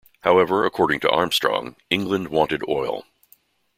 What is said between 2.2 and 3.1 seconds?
wanted oil.